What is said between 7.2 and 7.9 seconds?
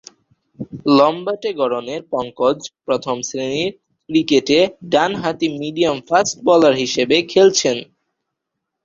খেলছেন।